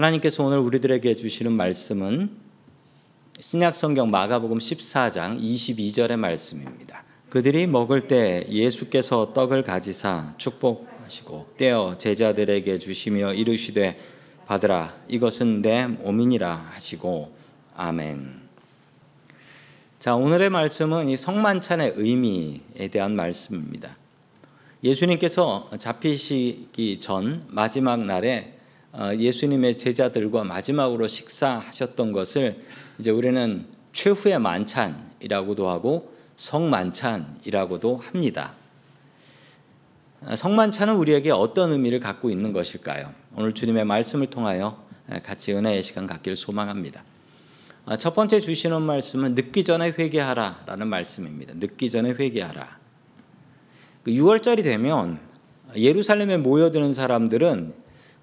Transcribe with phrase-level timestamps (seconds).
[0.00, 2.30] 하나님께서 오늘 우리들에게 주시는 말씀은
[3.38, 7.04] 신약 성경 마가복음 14장 22절의 말씀입니다.
[7.28, 14.00] 그들이 먹을 때 예수께서 떡을 가지사 축복하시고 떼어 제자들에게 주시며 이르시되
[14.46, 17.34] 받으라 이것은 내 몸이니라 하시고
[17.76, 18.40] 아멘.
[19.98, 23.98] 자, 오늘의 말씀은 이 성만찬의 의미에 대한 말씀입니다.
[24.82, 28.59] 예수님께서 잡히시기 전 마지막 날에 어,
[29.16, 32.62] 예수님의 제자들과 마지막으로 식사하셨던 것을
[32.98, 38.54] 이제 우리는 최후의 만찬이라고도 하고 성만찬이라고도 합니다.
[40.22, 43.12] 어, 성만찬은 우리에게 어떤 의미를 갖고 있는 것일까요?
[43.36, 44.82] 오늘 주님의 말씀을 통하여
[45.22, 47.04] 같이 은혜의 시간 갖기를 소망합니다.
[47.86, 51.54] 어, 첫 번째 주시는 말씀은 늦기 전에 회개하라 라는 말씀입니다.
[51.56, 52.78] 늦기 전에 회개하라.
[54.06, 55.18] 6월절이 그 되면
[55.74, 57.74] 예루살렘에 모여드는 사람들은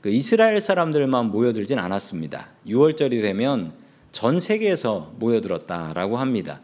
[0.08, 2.48] 그 이스라엘 사람들만 모여들진 않았습니다.
[2.66, 3.74] 6월절이 되면
[4.14, 6.62] 전 세계에서 모여들었다라고 합니다.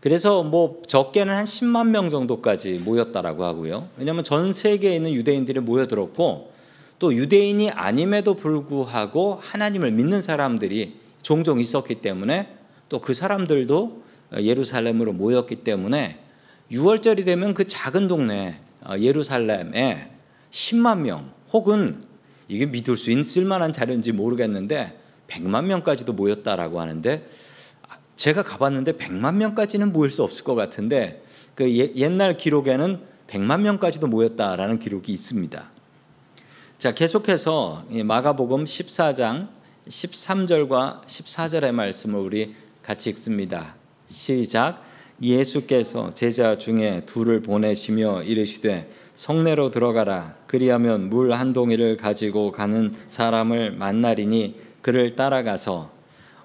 [0.00, 3.90] 그래서 뭐 적게는 한 10만 명 정도까지 모였다라고 하고요.
[3.96, 6.52] 왜냐하면 전 세계에 있는 유대인들이 모여들었고
[6.98, 12.56] 또 유대인이 아님에도 불구하고 하나님을 믿는 사람들이 종종 있었기 때문에
[12.88, 14.02] 또 그 사람들도
[14.36, 16.18] 예루살렘으로 모였기 때문에
[16.72, 20.10] 6월절이 되면 그 작은 동네 어, 예루살렘에
[20.50, 22.07] 10만 명 혹은
[22.48, 27.28] 이게 믿을 수 있을 만한 자료인지 모르겠는데 100만 명까지도 모였다라고 하는데
[28.16, 31.22] 제가 가봤는데 100만 명까지는 모일 수 없을 것 같은데
[31.54, 35.70] 그 옛날 기록에는 100만 명까지도 모였다라는 기록이 있습니다.
[36.78, 39.48] 자, 계속해서 마가복음 14장
[39.88, 43.74] 13절과 14절의 말씀을 우리 같이 읽습니다.
[44.06, 44.82] 시작.
[45.20, 53.72] 예수께서 제자 중에 둘을 보내시며 이르시되 성내로 들어가라 그리하면 물 한 동이를 가지고 가는 사람을
[53.72, 55.90] 만나리니 그를 따라가서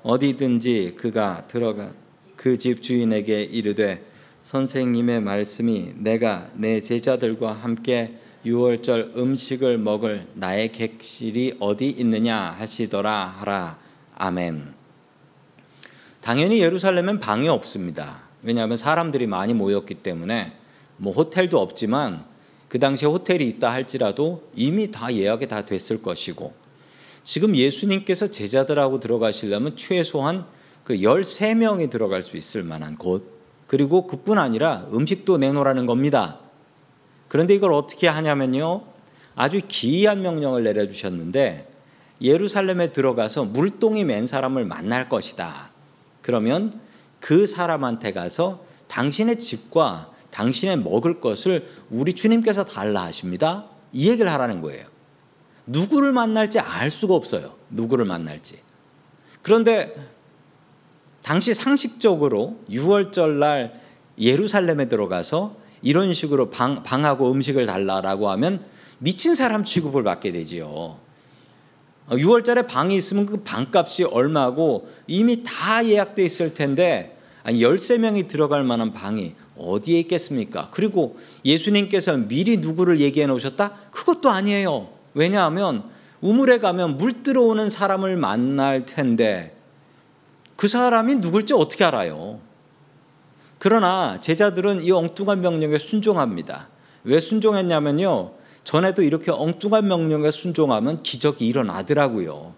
[0.02, 1.92] 어디든지 그가 들어가
[2.36, 4.04] 그 집 주인에게 이르되
[4.42, 13.78] 선생님의 말씀이 내가 내 제자들과 함께 유월절 음식을 먹을 나의 객실이 어디 있느냐 하시더라 하라
[14.16, 14.74] 아멘.
[16.22, 18.24] 당연히 예루살렘엔 방이 없습니다.
[18.42, 20.54] 왜냐하면 사람들이 많이 모였기 때문에
[20.98, 22.33] 뭐 호텔도 없지만
[22.74, 26.54] 그 당시에 호텔이 있다 할지라도 이미 다 예약이 다 됐을 것이고
[27.22, 30.48] 지금 예수님께서 제자들하고 들어가시려면 최소한
[30.84, 33.32] 그 13명이 들어갈 수 있을 만한 곳
[33.68, 36.40] 그리고 그뿐 아니라 음식도 내놓으라는 겁니다.
[37.28, 38.82] 그런데 이걸 어떻게 하냐면요.
[39.36, 41.72] 아주 기이한 명령을 내려주셨는데
[42.24, 45.70] 예루살렘에 들어가서 물동이 맨 사람을 만날 것이다.
[46.24, 46.82] 그러면
[47.20, 53.66] 그 사람한테 가서 당신의 집과 당신의 먹을 것을 우리 주님께서 달라 하십니다.
[53.92, 54.86] 이 얘기를 하라는 거예요.
[55.68, 57.54] 누구를 만날지 알 수가 없어요.
[57.70, 58.60] 누구를 만날지.
[59.42, 59.94] 그런데
[61.22, 63.80] 당시 상식적으로 6월절 날
[64.18, 68.66] 예루살렘에 들어가서 이런 식으로 방, 방하고 음식을 달라라고 하면
[69.00, 70.98] 미친 사람 취급을 받게 되지요.
[72.10, 78.94] 6월달에 방이 있으면 그 방값이 얼마고 이미 다 예약돼 있을 텐데 아니 13명이 들어갈 만한
[78.94, 80.70] 방이 어디에 있겠습니까?
[80.72, 83.74] 그리고 예수님께서 미리 누구를 얘기해 놓으셨다?
[83.92, 84.90] 그것도 아니에요.
[85.14, 85.84] 왜냐하면
[86.22, 89.56] 우물에 가면 물 들어오는 사람을 만날 텐데
[90.56, 92.40] 그 사람이 누굴지 어떻게 알아요?
[93.60, 96.70] 그러나 제자들은 이 엉뚱한 명령에 순종합니다.
[97.04, 98.34] 왜 순종했냐면요.
[98.64, 102.54] 전에도 이렇게 엉뚱한 명령에 순종하면 기적이 일어나더라고요.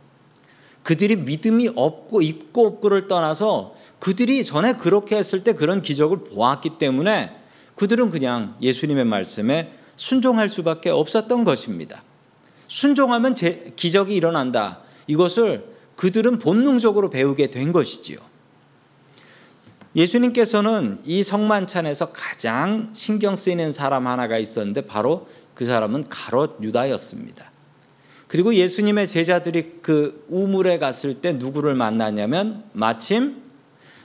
[0.86, 7.36] 그들이 믿음이 없고 있고 없고를 떠나서 그들이 전에 그렇게 했을 때 그런 기적을 보았기 때문에
[7.74, 12.04] 그들은 그냥 예수님의 말씀에 순종할 수밖에 없었던 것입니다.
[12.68, 14.82] 순종하면 제, 기적이 일어난다.
[15.08, 15.66] 이것을
[15.96, 18.20] 그들은 본능적으로 배우게 된 것이지요.
[19.96, 27.55] 예수님께서는 이 성만찬에서 가장 신경 쓰이는 사람 하나가 있었는데 바로 그 사람은 가롯 유다였습니다.
[28.28, 33.44] 그리고 예수님의 제자들이 그 우물에 갔을 때 누구를 만나냐면 마침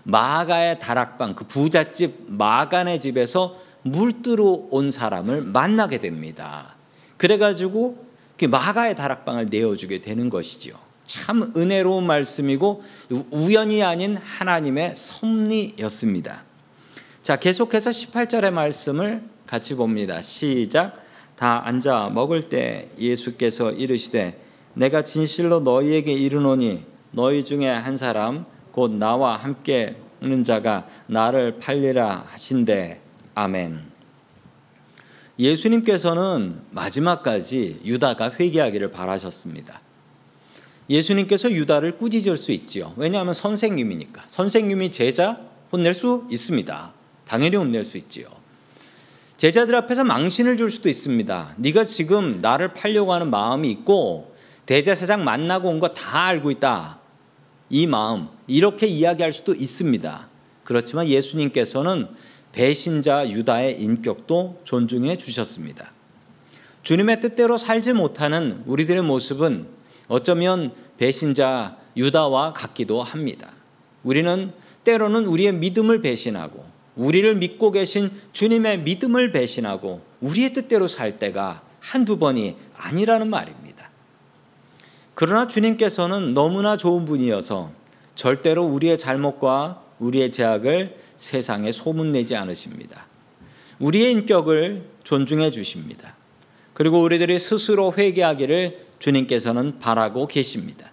[0.03, 6.77] 마가의 다락방 그 부잣집 마간의 집에서 물들어 온 사람을 만나게 됩니다.
[7.17, 8.05] 그래가지고
[8.39, 10.75] 그 마가의 다락방을 내어주게 되는 것이지요.
[11.05, 12.83] 참 은혜로운 말씀이고
[13.31, 16.45] 우연이 아닌 하나님의 섭리였습니다.
[17.23, 20.23] 자, 계속해서 18절의 말씀을 같이 봅니다.
[20.23, 21.00] 시작.
[21.41, 24.39] 다 앉아 먹을 때 예수께서 이르시되
[24.75, 32.27] 내가 진실로 너희에게 이르노니 너희 중에 한 사람 곧 나와 함께 는 자가 나를 팔리라
[32.29, 33.01] 하신대
[33.35, 33.81] 아멘.
[35.39, 39.81] 예수님께서는 마지막까지 유다가 회개하기를 바라셨습니다.
[40.91, 42.93] 예수님께서 유다를 꾸짖을 수 있지요.
[42.97, 44.25] 왜냐하면 선생님이니까.
[44.27, 45.41] 선생님이 제자
[45.73, 46.93] 혼낼 수 있습니다.
[47.25, 48.40] 당연히 혼낼 수 있지요.
[49.41, 51.55] 제자들 앞에서 망신을 줄 수도 있습니다.
[51.57, 54.35] 네가 지금 나를 팔려고 하는 마음이 있고
[54.67, 57.01] 대제사장 만나고 온 거 다 알고 있다.
[57.71, 60.29] 이 마음 이렇게 이야기할 수도 있습니다.
[60.63, 62.09] 그렇지만 예수님께서는
[62.53, 65.91] 배신자 유다의 인격도 존중해 주셨습니다.
[66.83, 69.69] 주님의 뜻대로 살지 못하는 우리들의 모습은
[70.09, 73.53] 어쩌면 배신자 유다와 같기도 합니다.
[74.03, 74.53] 우리는
[74.85, 76.63] 때로는 우리의 믿음을 배신하고
[77.01, 83.89] 우리를 믿고 계신 주님의 믿음을 배신하고 우리의 뜻대로 살 때가 한두 번이 아니라는 말입니다.
[85.15, 87.73] 그러나 주님께서는 너무나 좋은 분이어서
[88.15, 93.07] 절대로 우리의 잘못과 우리의 제약을 세상에 소문내지 않으십니다.
[93.79, 96.17] 우리의 인격을 존중해 주십니다.
[96.75, 100.93] 그리고 우리들이 스스로 회개하기를 주님께서는 바라고 계십니다.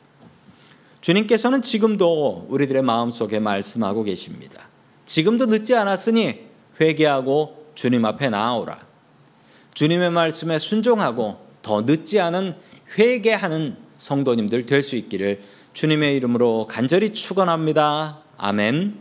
[1.02, 4.70] 주님께서는 지금도 우리들의 마음속에 말씀하고 계십니다.
[5.08, 6.46] 지금도 늦지 않았으니
[6.80, 8.86] 회개하고 주님 앞에 나아오라.
[9.74, 12.56] 주님의 말씀에 순종하고 더 늦지 않은
[12.98, 15.42] 회개하는 성도님들 될 수 있기를
[15.74, 18.20] 주님의 이름으로 간절히 축원합니다.
[18.38, 19.00] 아멘.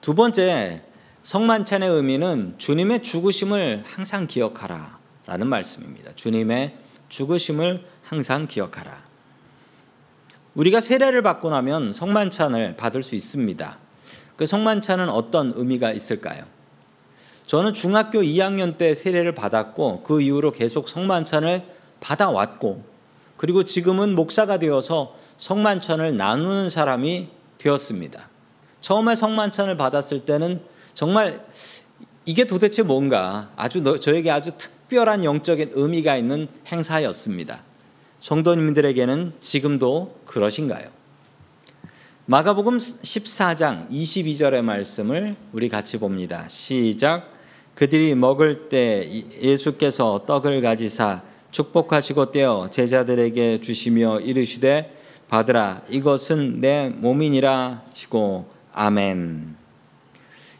[0.00, 0.82] 두 번째
[1.22, 6.12] 성만찬의 의미는 주님의 죽으심을 항상 기억하라라는 말씀입니다.
[6.14, 6.76] 주님의
[7.08, 9.02] 죽으심을 항상 기억하라.
[10.54, 13.78] 우리가 세례를 받고 나면 성만찬을 받을 수 있습니다.
[14.36, 16.44] 그 성만찬은 어떤 의미가 있을까요?
[17.46, 21.62] 저는 중학교 2학년 때 세례를 받았고 그 이후로 계속 성만찬을
[22.00, 22.84] 받아왔고
[23.36, 28.28] 그리고 지금은 목사가 되어서 성만찬을 나누는 사람이 되었습니다.
[28.80, 30.62] 처음에 성만찬을 받았을 때는
[30.94, 31.44] 정말
[32.24, 37.62] 이게 도대체 뭔가 아주 저에게 아주 특별한 영적인 의미가 있는 행사였습니다.
[38.20, 41.01] 성도님들에게는 지금도 그러신가요?
[42.26, 46.44] 마가복음 14장 22절의 말씀을 우리 같이 봅니다.
[46.46, 47.28] 시작.
[47.74, 54.96] 그들이 먹을 때 예수께서 떡을 가지사 축복하시고 떼어 제자들에게 주시며 이르시되
[55.26, 59.56] 받으라 이것은 내 몸이니라 하시고 아멘.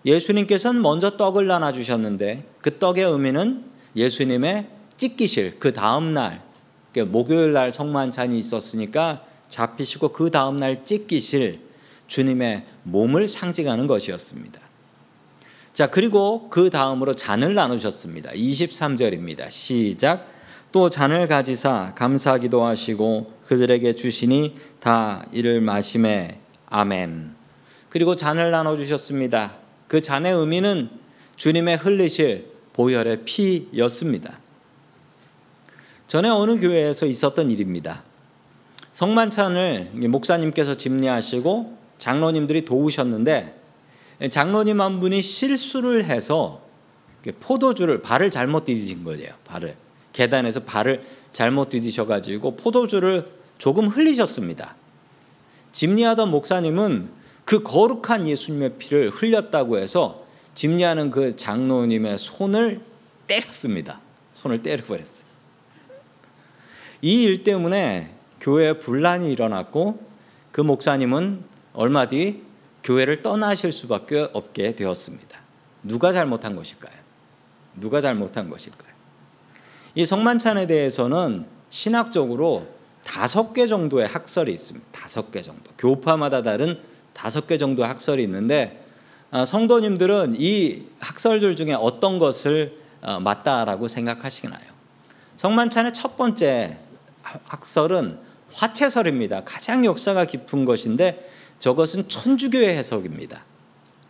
[0.04, 4.66] 예수님께서는 먼저 떡을 나눠 주셨는데 그 떡의 의미는 예수님의
[4.96, 6.42] 찢기실 그 다음 날
[7.06, 11.60] 목요일 날 성만찬이 있었으니까 잡히시고 그 다음 날 찢기실
[12.06, 14.60] 주님의 몸을 상징하는 것이었습니다.
[15.74, 18.30] 자, 그리고 그 다음으로 잔을 나누셨습니다.
[18.30, 19.50] 23절입니다.
[19.50, 20.26] 시작.
[20.72, 27.34] 또 잔을 가지사 감사 기도 하시고 그들에게 주시니 다 이를 마심에 아멘.
[27.90, 29.56] 그리고 잔을 나눠 주셨습니다.
[29.86, 30.88] 그 잔의 의미는
[31.36, 34.38] 주님의 흘리실 보혈의 피였습니다.
[36.06, 38.02] 전에 어느 교회에서 있었던 일입니다.
[38.92, 43.58] 성만찬을 목사님께서 집례하시고 장로님들이 도우셨는데
[44.30, 46.62] 장로님 한 분이 실수를 해서
[47.40, 49.32] 포도주를 발을 잘못 디디신 거예요.
[49.44, 49.76] 발을
[50.12, 53.28] 계단에서 발을 잘못 디디셔 가지고 포도주를
[53.58, 54.74] 조금 흘리셨습니다.
[55.72, 57.08] 집례하던 목사님은
[57.44, 62.82] 그 거룩한 예수님의 피를 흘렸다고 해서 집례하는 그 장로님의 손을
[63.26, 64.00] 때렸습니다.
[64.34, 65.24] 손을 때려버렸어요.
[67.00, 68.10] 이 일 때문에
[68.42, 70.04] 교회에 분란이 일어났고
[70.50, 72.42] 그 목사님은 얼마 뒤
[72.82, 75.38] 교회를 떠나실 수밖에 없게 되었습니다.
[75.84, 76.92] 누가 잘못한 것일까요?
[77.76, 78.92] 누가 잘못한 것일까요?
[79.94, 82.66] 이 성만찬에 대해서는 신학적으로
[83.04, 84.86] 다섯 개 정도의 학설이 있습니다.
[84.90, 85.70] 다섯 개 정도.
[85.78, 86.78] 교파마다 다른
[87.12, 88.84] 다섯 개 정도 학설이 있는데
[89.30, 94.72] 아, 성도님들은 이 학설들 중에 어떤 것을 어, 맞다라고 생각하시나요?
[95.36, 96.78] 성만찬의 첫 번째
[97.22, 99.44] 학설은 화채설입니다.
[99.44, 101.28] 가장 역사가 깊은 것인데
[101.58, 103.44] 저것은 천주교의 해석입니다.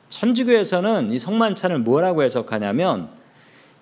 [0.08, 3.08] 천주교에서는 이 성만찬을 뭐라고 해석하냐면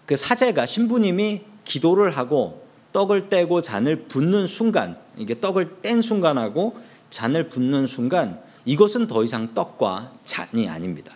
[0.07, 6.76] 그 사제가 신부님이 기도를 하고 떡을 떼고 잔을 붓는 순간 이게 떡을 뗀 순간하고
[7.11, 11.12] 잔을 붓는 순간 이것은 더 이상 떡과 잔이 아닙니다.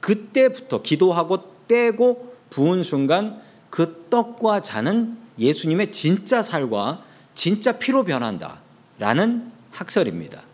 [0.00, 7.02] 그때부터 기도하고 떼고 부은 순간 그 떡과 잔은 예수님의 진짜 살과
[7.44, 8.62] 진짜 피로 변한다.
[8.98, 10.44] 라는 학설입니다.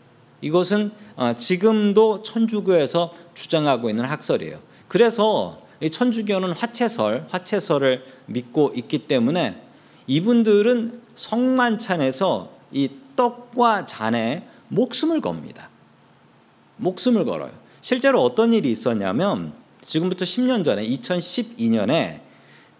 [0.40, 4.58] 이것은 어, 지금도 천주교에서 주장하고 있는 학설이에요.
[4.88, 9.62] 그래서 천주교는 화채설, 화채설을 믿고 있기 때문에
[10.08, 15.68] 이분들은 성만찬에서 이 떡과 잔에 목숨을 겁니다.
[16.78, 17.52] 목숨을 걸어요.
[17.82, 22.22] 실제로 어떤 일이 있었냐면 지금부터 10년 전에 2012년에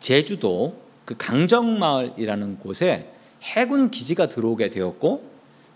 [0.00, 5.31] 제주도 그 강정마을이라는 곳에 해군 기지가 들어오게 되었고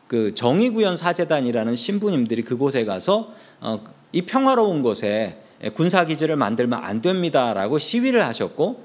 [0.09, 5.39] 그 정의구현 사재단이라는 신부님들이 그곳에 가서 어, 이 평화로운 곳에
[5.75, 8.85] 군사 기지를 만들면 안 됩니다라고 시위를 하셨고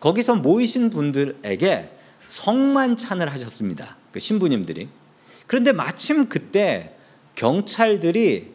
[0.00, 1.90] 거기서 모이신 분들에게
[2.26, 3.96] 성만찬을 하셨습니다.
[4.12, 4.88] 그 신부님들이.
[5.46, 6.94] 그런데 마침 그때
[7.34, 8.52] 경찰들이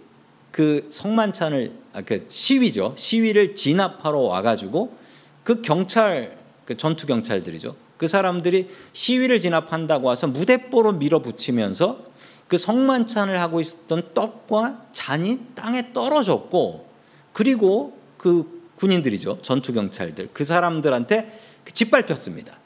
[0.52, 4.96] 그 성만찬을 아, 그 시위죠 시위를 진압하러 와가지고
[5.44, 12.00] 그 경찰 그 전투 경찰들이죠 그 사람들이 시위를 진압한다고 와서 무대뽀로 밀어붙이면서
[12.48, 16.88] 그 성만찬을 하고 있었던 떡과 잔이 땅에 떨어졌고
[17.32, 21.40] 그리고 그 군인들이죠 전투 경찰들 그 사람들한테
[21.72, 22.58] 짓밟혔습니다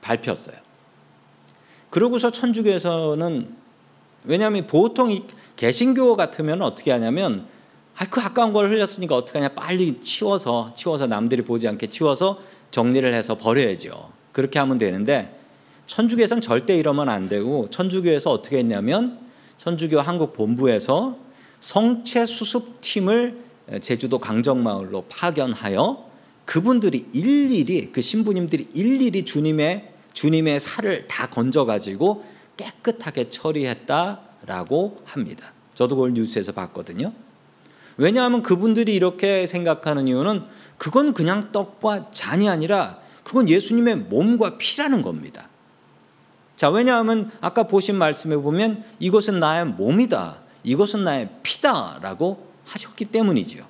[0.00, 0.56] 밟혔어요
[1.90, 3.54] 그러고서 천주교에서는
[4.24, 5.24] 왜냐하면 보통 이
[5.56, 7.46] 개신교 같으면 어떻게 하냐면
[7.96, 12.40] 아, 그 아까운 걸 흘렸으니까 어떡하냐 빨리 치워서 치워서 남들이 보지 않게 치워서
[12.70, 14.15] 정리를 해서 버려야죠.
[14.36, 15.34] 그렇게 하면 되는데
[15.86, 19.18] 천주교에서는 절대 이러면 안 되고 천주교에서 어떻게 했냐면
[19.56, 21.16] 천주교 한국 본부에서
[21.60, 23.38] 성체 수습 팀을
[23.80, 26.10] 제주도 강정마을로 파견하여
[26.44, 32.22] 그분들이 일일이 그 신부님들이 일일이 주님의 주님의 살을 다 건져 가지고
[32.58, 35.54] 깨끗하게 처리했다라고 합니다.
[35.74, 37.14] 저도 그걸 뉴스에서 봤거든요.
[37.96, 40.42] 왜냐하면 그분들이 이렇게 생각하는 이유는
[40.76, 45.48] 그건 그냥 떡과 잔이 아니라 그건 예수님의 몸과 피라는 겁니다.
[46.54, 50.38] 자, 왜냐하면 아까 보신 말씀에 보면 이것은 나의 몸이다.
[50.62, 53.64] 이것은 나의 피다라고 하셨기 때문이지요.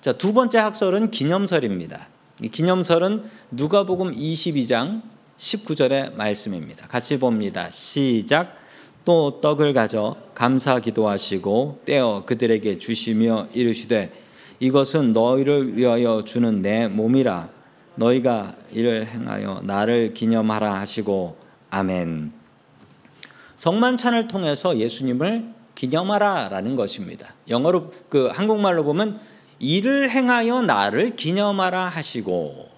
[0.00, 2.08] 자, 두 번째 학설은 기념설입니다.
[2.42, 5.02] 이 기념설은 누가복음 22장
[5.38, 6.88] 19절의 말씀입니다.
[6.88, 7.70] 같이 봅니다.
[7.70, 8.56] 시작.
[9.04, 14.12] 또 떡을 가져 감사 기도하시고 떼어 그들에게 주시며 이르시되
[14.58, 17.55] 이것은 너희를 위하여 주는 내 몸이라
[17.96, 21.36] 너희가 이를 행하여 나를 기념하라 하시고
[21.70, 22.32] 아멘.
[23.56, 27.34] 성만찬을 통해서 예수님을 기념하라라는 것입니다.
[27.48, 29.18] 영어로 그 한국말로 보면
[29.58, 32.68] 이를 행하여 나를 기념하라 하시고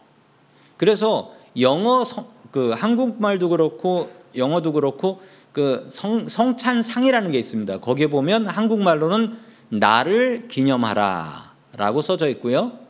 [0.77, 5.21] 그래서 영어 성, 그 한국말도 그렇고 영어도 그렇고
[5.53, 7.81] 그 성, 성찬상이라는 게 있습니다.
[7.81, 9.37] 거기에 보면 한국말로는
[9.71, 12.88] 나를 기념하라 라고 써져 있고요.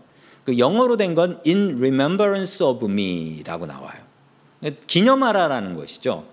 [0.48, 3.98] 그 영어로 된 건 in remembrance of me 라고 나와요.
[4.86, 6.24] 기념하라라는 것이죠.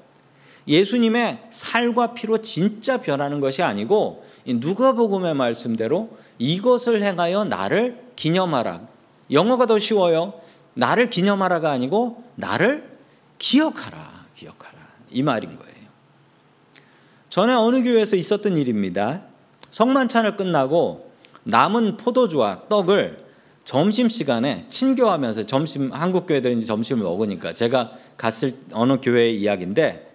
[0.69, 8.88] 예수님의 살과 피로 진짜 변하는 것이 아니고 누가복음의 말씀대로 이것을 행하여 나를 기념하라.
[9.31, 10.39] 영어가 더 쉬워요.
[10.75, 12.89] 나를 기념하라가 아니고 나를
[13.38, 14.27] 기억하라.
[14.34, 14.79] 기억하라.
[15.12, 15.75] 이 말인 거예요.
[17.29, 19.24] 전에 어느 교회에서 있었던 일입니다.
[19.72, 21.12] 성만찬을 끝나고
[21.43, 23.25] 남은 포도주와 떡을
[23.65, 30.13] 점심 시간에 친교하면서 점심 한국 교회들은 점심을 먹으니까 제가 갔을 어느 교회 이야기인데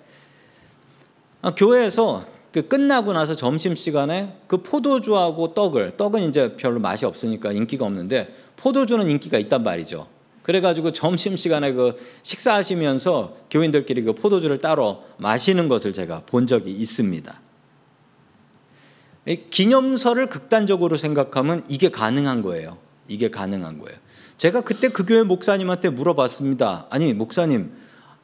[1.43, 7.53] 아, 교회에서 그 끝나고 나서 점심 시간에 그 포도주하고 떡을 떡은 이제 별로 맛이 없으니까
[7.53, 10.07] 인기가 없는데 포도주는 인기가 있단 말이죠.
[10.43, 17.41] 그래가지고 점심 시간에 그 식사하시면서 교인들끼리 그 포도주를 따로 마시는 것을 제가 본 적이 있습니다.
[19.51, 22.79] 기념설을 극단적으로 생각하면 이게 가능한 거예요.
[23.11, 23.99] 이게 가능한 거예요.
[24.37, 26.87] 제가 그때 그 교회 목사님한테 물어봤습니다.
[26.89, 27.73] 아니 목사님,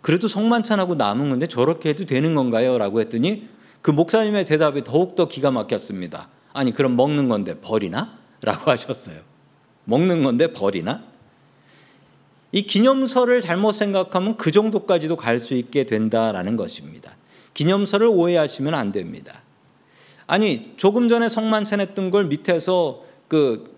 [0.00, 2.78] 그래도 성만찬하고 남은 건데 저렇게 해도 되는 건가요?
[2.78, 3.48] 라고 했더니
[3.82, 6.28] 그 목사님의 대답이 더욱더 기가 막혔습니다.
[6.52, 8.16] 아니 그럼 먹는 건데 버리나?
[8.42, 9.16] 라고 하셨어요.
[9.84, 11.02] 먹는 건데 버리나?
[12.52, 17.16] 이 기념서를 잘못 생각하면 그 정도까지도 갈 수 있게 된다라는 것입니다.
[17.54, 19.42] 기념서를 오해하시면 안 됩니다.
[20.26, 23.75] 아니 조금 전에 성만찬 했던 걸 밑에서 그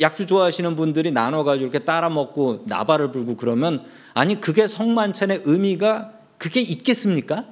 [0.00, 3.84] 약주 좋아하시는 분들이 나눠가지고 이렇게 따라 먹고 나발을 불고 그러면
[4.14, 7.46] 아니 그게 성만찬의 의미가 그게 있겠습니까?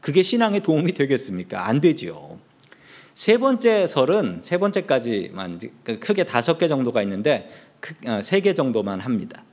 [0.00, 1.66] 그게 신앙에 도움이 되겠습니까?
[1.66, 2.38] 안 되지요.
[3.14, 5.60] 세 번째 설은 세 번째까지만
[6.00, 7.48] 크게 다섯 개 정도가 있는데
[8.06, 9.44] 어, 세개 정도만 합니다.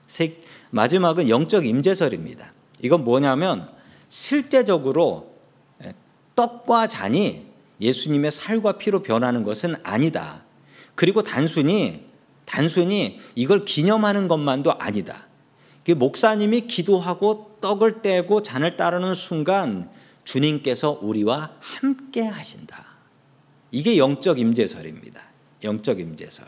[0.72, 2.54] 마지막은 영적 임재설입니다.
[2.82, 3.70] 이건 뭐냐면
[4.10, 5.36] 실제적으로
[5.84, 5.94] 예,
[6.36, 7.46] 떡과 잔이
[7.80, 10.44] 예수님의 살과 피로 변하는 것은 아니다.
[10.96, 12.11] 그리고 단순히
[12.52, 15.26] 단순히 이걸 기념하는 것만도 아니다.
[15.86, 19.90] 그 목사님이 기도하고 떡을 떼고 잔을 따르는 순간
[20.26, 22.86] 주님께서 우리와 함께 하신다.
[23.72, 25.22] 이게 영적 임재설입니다.
[25.64, 26.46] 영적 임재설.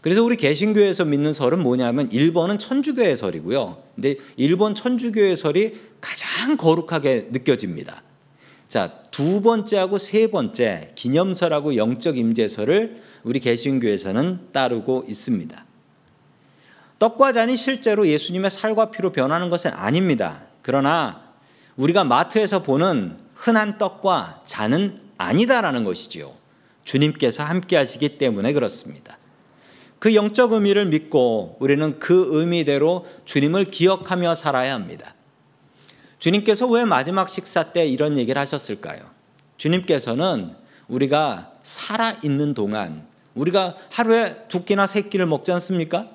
[0.00, 3.80] 그래서 우리 개신교에서 믿는 설은 뭐냐면 1번은 천주교의 설이고요.
[3.94, 8.02] 근데 1번 천주교의 설이 가장 거룩하게 느껴집니다.
[8.72, 15.66] 자, 두 번째하고 세 번째 기념설하고 영적 임재설을 우리 개신교에서는 따르고 있습니다.
[16.98, 20.44] 떡과 잔이 실제로 예수님의 살과 피로 변하는 것은 아닙니다.
[20.62, 21.20] 그러나
[21.76, 26.32] 우리가 마트에서 보는 흔한 떡과 잔은 아니다라는 것이지요.
[26.84, 29.18] 주님께서 함께 하시기 때문에 그렇습니다.
[29.98, 35.14] 그 영적 의미를 믿고 우리는 그 의미대로 주님을 기억하며 살아야 합니다.
[36.22, 39.00] 주님께서 왜 마지막 식사 때 이런 얘기를 하셨을까요?
[39.56, 40.54] 주님께서는
[40.86, 46.08] 우리가 살아 있는 동안 우리가 하루에 두 끼나 세 끼를 먹지 않습니까?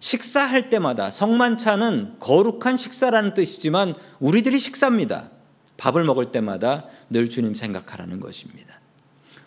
[0.00, 5.28] 식사할 때마다 성만찬은 거룩한 식사라는 뜻이지만 우리들이 식사입니다.
[5.76, 8.80] 밥을 먹을 때마다 늘 주님 생각하라는 것입니다.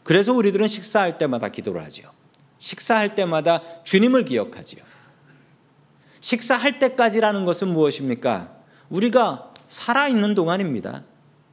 [0.04, 2.12] 그래서 우리들은 식사할 때마다 기도를 하지요.
[2.60, 4.84] 식사할 때마다 주님을 기억하지요.
[6.20, 8.54] 식사할 때까지라는 것은 무엇입니까?
[8.92, 11.04] 우리가 살아있는 동안입니다.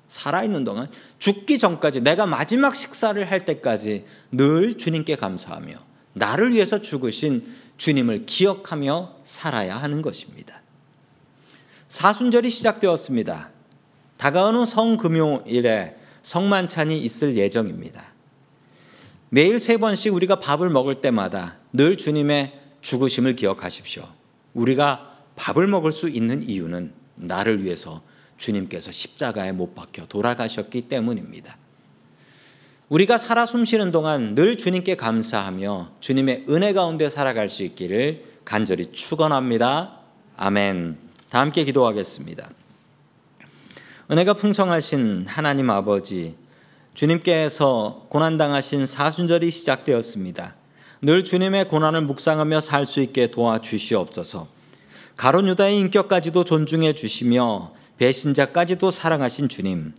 [0.09, 0.89] 살아있는 동안
[1.21, 5.75] 죽기 전까지 내가 마지막 식사를 할 때까지 늘 주님께 감사하며
[6.15, 10.63] 나를 위해서 죽으신 주님을 기억하며 살아야 하는 것입니다.
[11.87, 13.51] 사순절이 시작되었습니다.
[14.17, 18.05] 다가오는 성금요일에 성만찬이 있을 예정입니다.
[19.29, 24.09] 매일 세 번씩 우리가 밥을 먹을 때마다 늘 주님의 죽으심을 기억하십시오.
[24.55, 28.03] 우리가 밥을 먹을 수 있는 이유는 나를 위해서
[28.39, 31.57] 주님께서 십자가에 못 박혀 돌아가셨기 때문입니다.
[32.89, 39.99] 우리가 살아 숨쉬는 동안 늘 주님께 감사하며 주님의 은혜 가운데 살아갈 수 있기를 간절히 축원합니다.
[40.39, 40.97] 아멘.
[41.29, 42.49] 다 함께 기도하겠습니다.
[44.11, 46.35] 은혜가 풍성하신 하나님 아버지
[46.95, 50.55] 주님께서 고난 당하신 사순절이 시작되었습니다.
[51.03, 54.49] 늘 주님의 고난을 묵상하며 살 수 있게 도와주시옵소서.
[55.17, 59.93] 가론 유다의 인격까지도 존중해 주시며 배신자까지도 사랑하신 주님.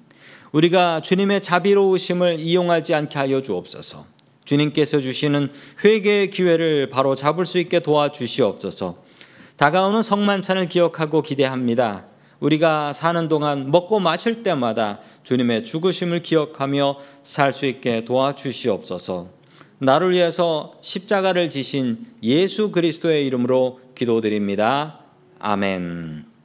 [0.51, 4.05] 우리가 주님의 자비로우심을 이용하지 않게 하여 주옵소서.
[4.45, 5.51] 주님께서 주시는
[5.83, 9.03] 회개의 기회를 바로 잡을 수 있게 도와주시옵소서.
[9.57, 12.05] 다가오는 성만찬을 기억하고 기대합니다.
[12.39, 19.29] 우리가 사는 동안 먹고 마실 때마다 주님의 죽으심을 기억하며 살 수 있게 도와주시옵소서.
[19.79, 24.99] 나를 위해서 십자가를 지신 예수 그리스도의 이름으로 기도드립니다.
[25.39, 26.28] 아멘.